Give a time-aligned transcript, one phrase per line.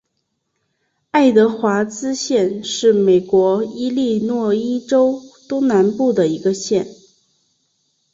[1.11, 6.87] 爱德华兹县是美国伊利诺伊州东南部的一个县。